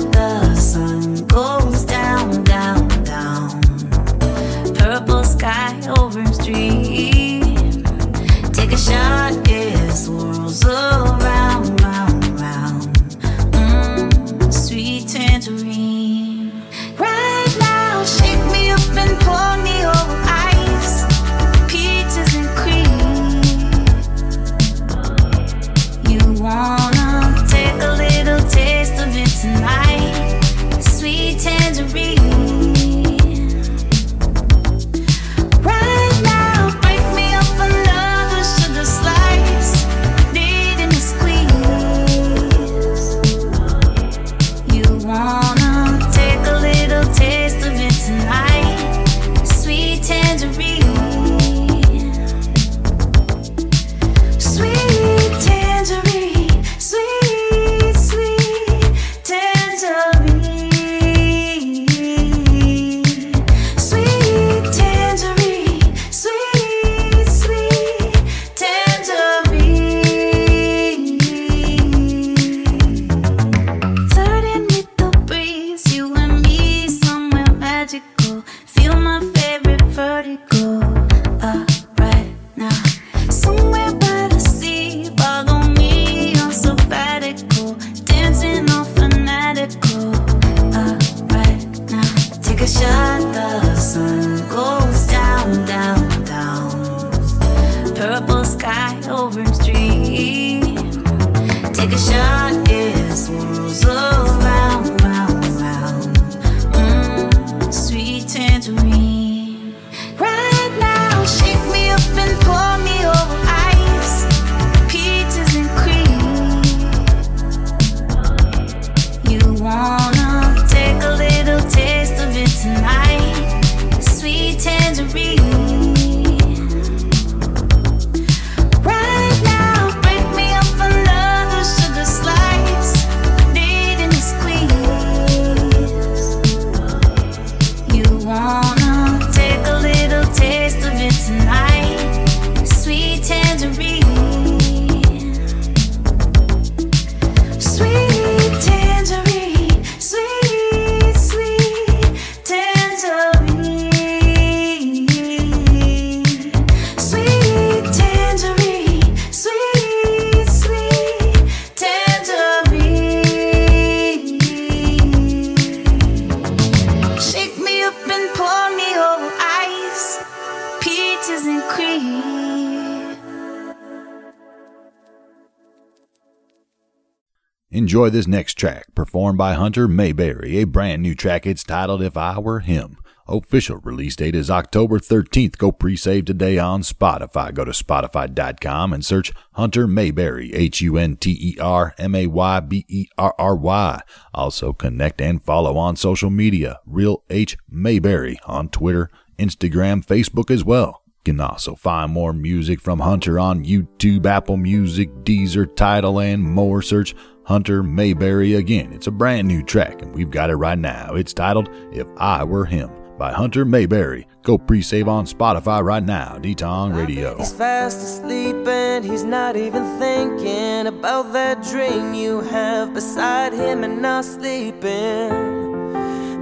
[178.00, 181.44] Enjoy this next track, performed by Hunter Mayberry, a brand new track.
[181.44, 182.96] It's titled If I Were Him.
[183.28, 185.58] Official release date is October 13th.
[185.58, 187.52] Go pre save today on Spotify.
[187.52, 192.26] Go to Spotify.com and search Hunter Mayberry, H U N T E R M A
[192.26, 194.00] Y B E R R Y.
[194.32, 200.64] Also connect and follow on social media, Real H Mayberry on Twitter, Instagram, Facebook as
[200.64, 200.99] well.
[201.24, 206.80] Can also find more music from Hunter on YouTube, Apple Music, Deezer, Tidal, and more.
[206.80, 207.14] Search
[207.44, 208.92] Hunter Mayberry again.
[208.92, 211.14] It's a brand new track, and we've got it right now.
[211.14, 212.90] It's titled If I Were Him
[213.20, 214.26] by Hunter Mayberry.
[214.42, 216.38] Go pre save on Spotify right now.
[216.38, 217.36] D Tong Radio.
[217.36, 223.84] He's fast asleep and he's not even thinking about that dream you have beside him
[223.84, 225.50] and not sleeping.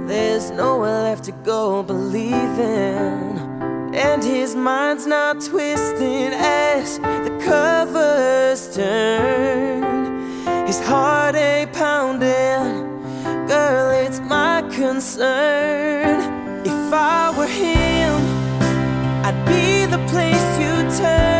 [0.07, 2.88] There's nowhere left to go believing.
[4.11, 9.83] And his mind's not twisting as the covers turn.
[10.65, 12.71] His heart ain't pounding.
[13.47, 16.21] Girl, it's my concern.
[16.65, 18.15] If I were him,
[19.23, 21.38] I'd be the place you turn.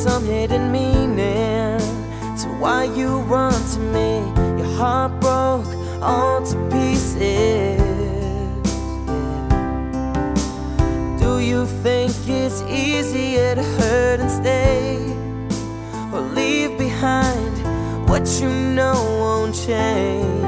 [0.00, 1.78] Some hidden meaning
[2.38, 4.16] to why you run to me.
[4.58, 5.66] Your heart broke
[6.00, 7.78] all to pieces.
[11.20, 14.96] Do you think it's easier to hurt and stay?
[16.14, 20.39] Or leave behind what you know won't change?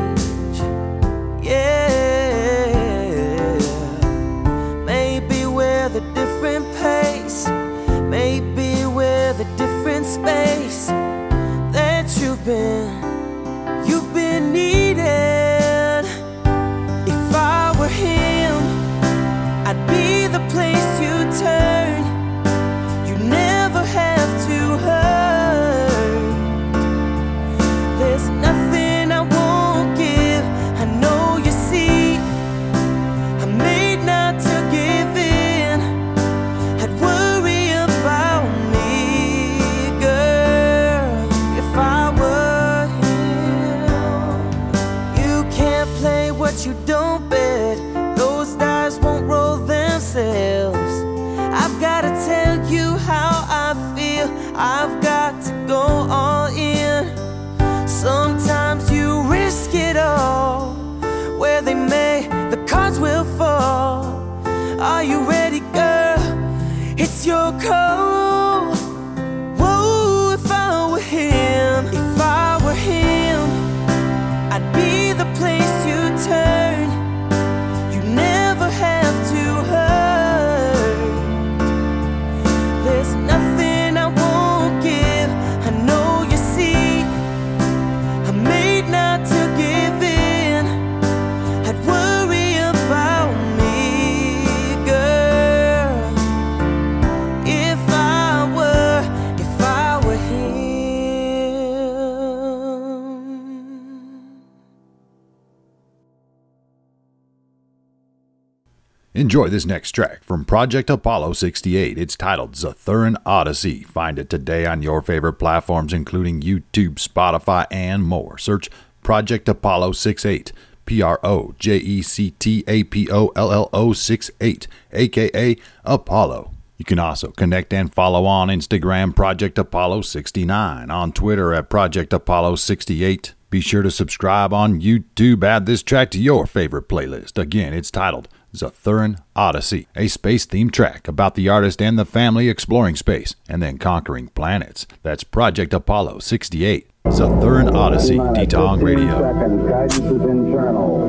[109.22, 111.96] Enjoy this next track from Project Apollo 68.
[111.96, 113.84] It's titled Zathuran Odyssey.
[113.84, 118.36] Find it today on your favorite platforms, including YouTube, Spotify, and more.
[118.36, 118.68] Search
[119.04, 120.52] Project Apollo 68.
[120.86, 125.56] P R O J E C T A P O L L O 68, aka
[125.84, 126.50] Apollo.
[126.76, 132.12] You can also connect and follow on Instagram Project Apollo 69, on Twitter at Project
[132.12, 133.34] Apollo 68.
[133.50, 135.44] Be sure to subscribe on YouTube.
[135.44, 137.38] Add this track to your favorite playlist.
[137.38, 142.50] Again, it's titled Zathuran Odyssey, a space themed track about the artist and the family
[142.50, 144.86] exploring space and then conquering planets.
[145.02, 146.90] That's Project Apollo 68.
[147.06, 149.18] Zathuran Odyssey, D-Tong Radio.
[149.20, 151.08] Seconds, guidance is internal.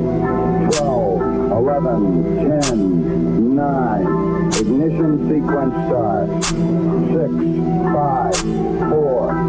[0.72, 1.22] 12,
[1.52, 4.52] 11, 10, 9.
[4.54, 6.30] Ignition sequence start.
[6.44, 6.54] 6,
[7.94, 9.43] 5, 4,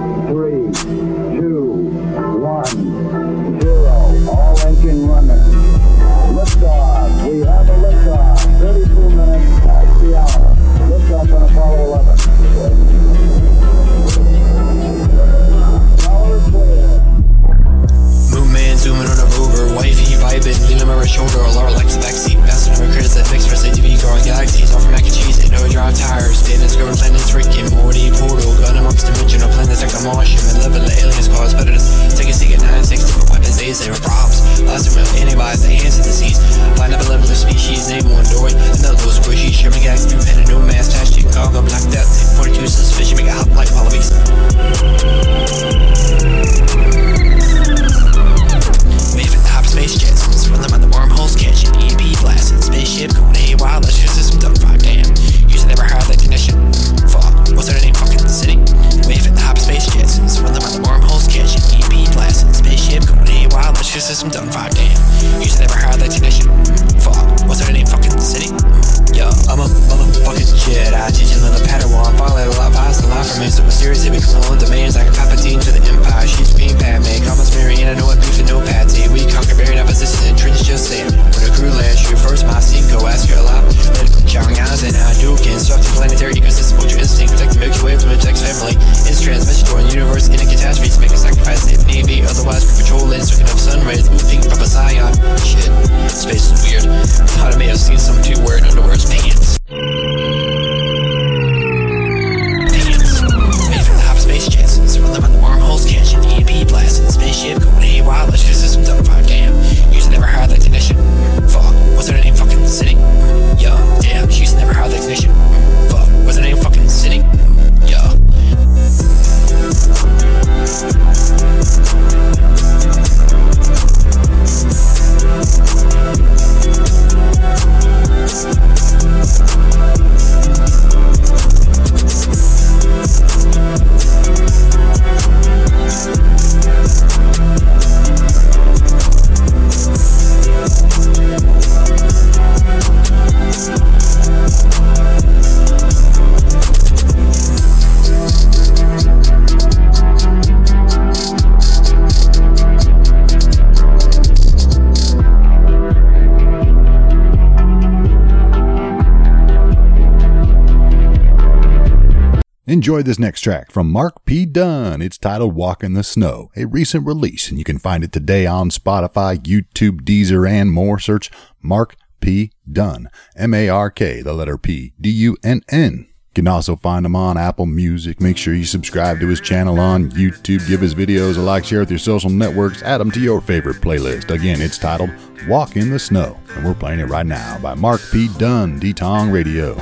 [162.85, 164.45] Enjoy this next track from Mark P.
[164.45, 165.01] Dunn.
[165.01, 168.45] It's titled Walk in the Snow, a recent release, and you can find it today
[168.45, 170.99] on Spotify, YouTube, Deezer, and more.
[170.99, 171.31] Search
[171.63, 172.51] Mark P.
[172.71, 173.09] Dunn.
[173.37, 176.09] M A R K, the letter P, D U N N.
[176.11, 178.21] You can also find him on Apple Music.
[178.21, 180.69] Make sure you subscribe to his channel on YouTube.
[180.69, 182.83] Give his videos a like, share with your social networks.
[182.83, 184.29] Add them to your favorite playlist.
[184.31, 185.09] Again, it's titled
[185.49, 186.39] Walk in the Snow.
[186.55, 188.29] And we're playing it right now by Mark P.
[188.39, 189.75] Dunn, D-Tong Radio.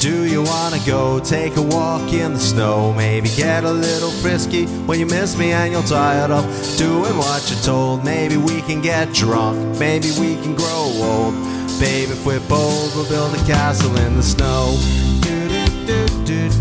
[0.00, 2.92] Do you wanna go take a walk in the snow?
[2.92, 6.44] Maybe get a little frisky when you miss me and you're tired of
[6.76, 8.04] doing what you're told.
[8.04, 11.34] Maybe we can get drunk, maybe we can grow old.
[11.80, 14.76] Babe, if we're bold, we'll build a castle in the snow.
[16.30, 16.57] I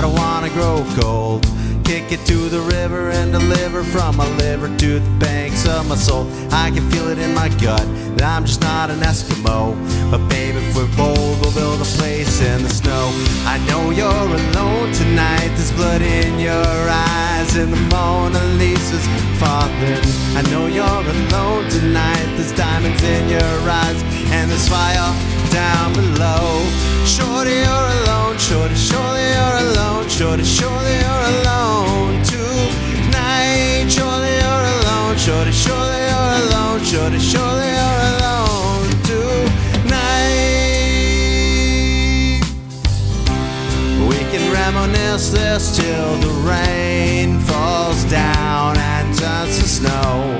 [0.00, 1.46] I don't wanna grow cold.
[1.84, 5.94] Kick it to the river and deliver from my liver to the banks of my
[5.94, 6.26] soul.
[6.50, 7.84] I can feel it in my gut
[8.16, 9.76] that I'm just not an Eskimo.
[10.10, 13.12] But babe, if we're bold, we'll build a place in the snow.
[13.44, 20.00] I know you're alone tonight, there's blood in your eyes, and the Mona Lisa's falling.
[20.32, 24.00] I know you're alone tonight, there's diamonds in your eyes,
[24.32, 25.29] and there's fire
[45.28, 50.34] this till the rain falls down and turns to snow.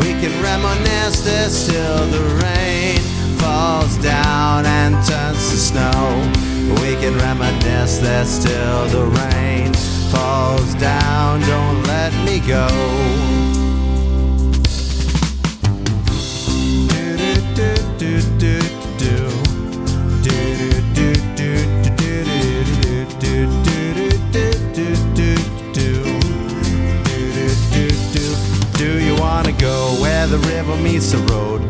[0.00, 2.98] We can reminisce this till the rain
[3.38, 6.02] falls down and turns to snow.
[6.82, 9.72] We can reminisce this till the rain
[10.10, 11.40] falls down.
[11.42, 12.66] Don't let me go.
[18.36, 18.63] Do
[30.66, 31.60] river meets the road?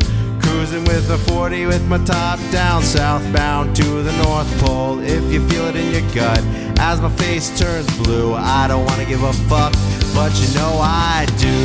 [0.41, 4.99] Cruising with a 40 with my top down, southbound to the North Pole.
[4.99, 6.39] If you feel it in your gut,
[6.79, 9.73] as my face turns blue, I don't wanna give a fuck,
[10.13, 11.57] but you know I do.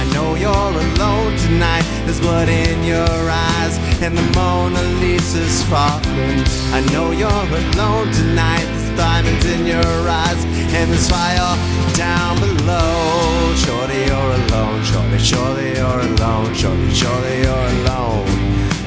[0.00, 6.44] I know you're alone tonight, there's blood in your eyes, and the Mona Lisa's falling.
[6.72, 8.66] I know you're alone tonight,
[9.00, 10.44] diamonds in your eyes,
[10.78, 11.56] and this fire
[11.96, 13.54] down below.
[13.56, 18.28] Shorty, you're alone, shorty, surely you're alone, shorty, surely you're alone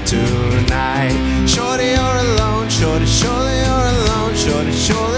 [0.05, 1.17] tonight.
[1.47, 2.69] Shorty, you're alone.
[2.69, 5.12] Shorty, surely you're alone, shorty, surely